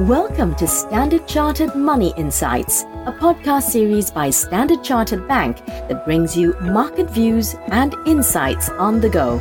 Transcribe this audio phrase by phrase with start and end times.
[0.00, 6.36] Welcome to Standard Chartered Money Insights, a podcast series by Standard Chartered Bank that brings
[6.36, 9.38] you market views and insights on the go.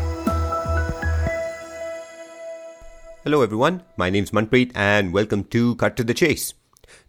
[3.25, 3.83] Hello, everyone.
[3.97, 6.53] My name is Manpreet, and welcome to Cut to the Chase.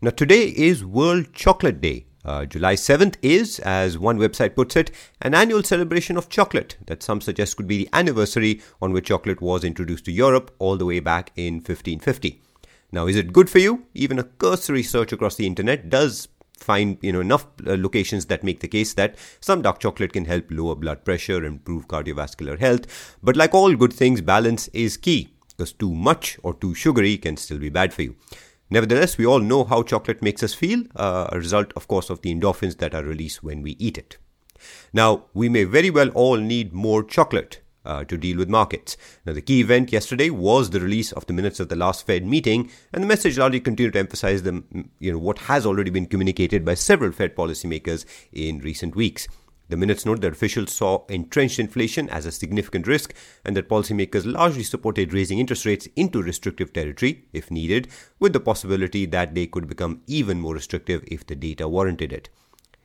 [0.03, 2.07] Now, today is World Chocolate Day.
[2.25, 4.91] Uh, July 7th is, as one website puts it,
[5.23, 9.41] an annual celebration of chocolate that some suggest could be the anniversary on which chocolate
[9.41, 12.43] was introduced to Europe all the way back in 1550.
[12.97, 13.85] Now, is it good for you?
[13.93, 16.29] Even a cursory search across the internet does
[16.59, 20.25] find you know enough uh, locations that make the case that some dark chocolate can
[20.25, 23.19] help lower blood pressure improve cardiovascular health.
[23.23, 27.37] But like all good things balance is key because too much or too sugary can
[27.37, 28.17] still be bad for you.
[28.71, 32.23] Nevertheless we all know how chocolate makes us feel uh, a result of course of
[32.23, 34.17] the endorphins that are released when we eat it.
[34.95, 38.97] Now we may very well all need more chocolate uh, to deal with markets.
[39.25, 42.27] Now, the key event yesterday was the release of the minutes of the last Fed
[42.27, 44.63] meeting, and the message largely continued to emphasize the,
[44.99, 49.29] you know, what has already been communicated by several Fed policymakers in recent weeks.
[49.69, 53.13] The minutes note that officials saw entrenched inflation as a significant risk
[53.45, 57.89] and that policymakers largely supported raising interest rates into restrictive territory if needed,
[58.21, 62.29] with the possibility that they could become even more restrictive if the data warranted it.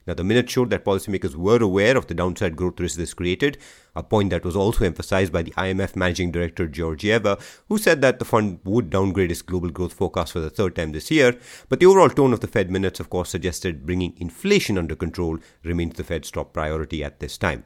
[0.07, 3.57] Now, the minutes showed that policymakers were aware of the downside growth risk this created,
[3.95, 8.19] a point that was also emphasized by the IMF Managing Director Georgieva, who said that
[8.19, 11.38] the fund would downgrade its global growth forecast for the third time this year.
[11.69, 15.38] But the overall tone of the Fed minutes, of course, suggested bringing inflation under control
[15.63, 17.66] remains the Fed's top priority at this time.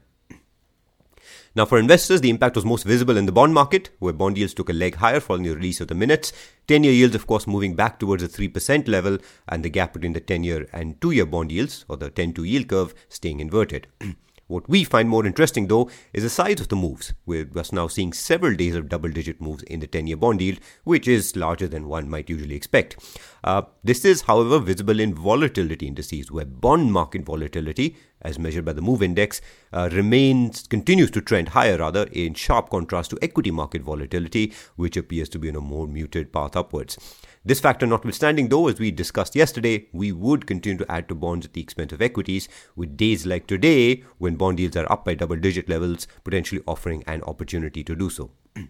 [1.55, 4.53] Now, for investors, the impact was most visible in the bond market, where bond yields
[4.53, 6.33] took a leg higher following the release of the minutes.
[6.67, 10.13] 10 year yields, of course, moving back towards the 3% level, and the gap between
[10.13, 13.39] the 10 year and 2 year bond yields, or the 10 2 yield curve, staying
[13.39, 13.87] inverted.
[14.47, 17.13] What we find more interesting, though, is the size of the moves.
[17.25, 20.39] We're just now seeing several days of double digit moves in the 10 year bond
[20.39, 22.95] yield, which is larger than one might usually expect.
[23.43, 28.73] Uh, this is, however, visible in volatility indices, where bond market volatility, as measured by
[28.73, 29.41] the MOVE index,
[29.73, 34.95] uh, remains continues to trend higher, rather, in sharp contrast to equity market volatility, which
[34.95, 36.99] appears to be on a more muted path upwards.
[37.47, 41.45] This factor notwithstanding, though, as we discussed yesterday, we would continue to add to bonds
[41.45, 44.03] at the expense of equities, with days like today,
[44.35, 48.09] when bond yields are up by double digit levels, potentially offering an opportunity to do
[48.09, 48.31] so.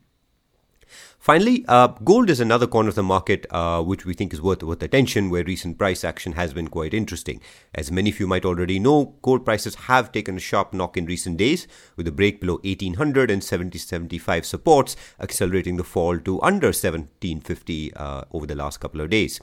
[1.17, 4.61] Finally, uh, gold is another corner of the market uh, which we think is worth,
[4.61, 7.41] worth attention, where recent price action has been quite interesting.
[7.73, 11.07] As many of you might already know, gold prices have taken a sharp knock in
[11.07, 16.67] recent days, with a break below 1800 and 7075 supports, accelerating the fall to under
[16.67, 19.41] 1750 uh, over the last couple of days.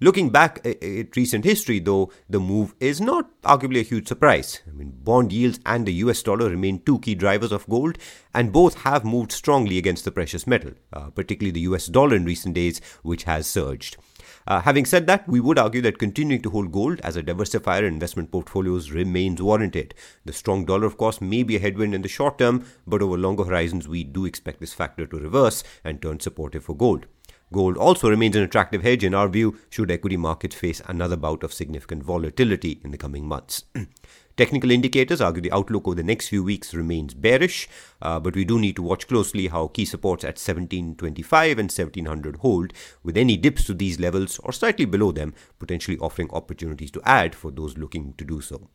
[0.00, 4.60] Looking back at recent history, though, the move is not arguably a huge surprise.
[4.68, 7.98] I mean, bond yields and the US dollar remain two key drivers of gold,
[8.34, 12.24] and both have moved strongly against the precious metal, uh, particularly the US dollar in
[12.24, 13.96] recent days, which has surged.
[14.48, 17.86] Uh, having said that, we would argue that continuing to hold gold as a diversifier
[17.86, 19.94] in investment portfolios remains warranted.
[20.24, 23.16] The strong dollar, of course, may be a headwind in the short term, but over
[23.16, 27.06] longer horizons, we do expect this factor to reverse and turn supportive for gold.
[27.54, 31.44] Gold also remains an attractive hedge in our view should equity markets face another bout
[31.44, 33.62] of significant volatility in the coming months.
[34.36, 37.68] Technical indicators argue the outlook over the next few weeks remains bearish,
[38.02, 42.36] uh, but we do need to watch closely how key supports at 1725 and 1700
[42.38, 42.72] hold,
[43.04, 47.36] with any dips to these levels or slightly below them potentially offering opportunities to add
[47.36, 48.68] for those looking to do so.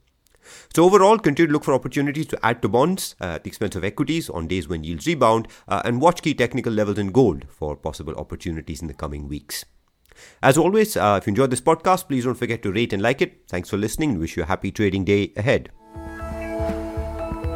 [0.73, 3.75] So overall, continue to look for opportunities to add to bonds uh, at the expense
[3.75, 7.45] of equities on days when yields rebound, uh, and watch key technical levels in gold
[7.49, 9.65] for possible opportunities in the coming weeks.
[10.43, 13.21] As always, uh, if you enjoyed this podcast, please don't forget to rate and like
[13.21, 13.43] it.
[13.47, 14.11] Thanks for listening.
[14.11, 15.71] And wish you a happy trading day ahead.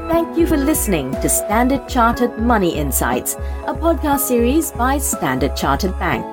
[0.09, 5.97] Thank you for listening to Standard Chartered Money Insights, a podcast series by Standard Chartered
[5.97, 6.32] Bank.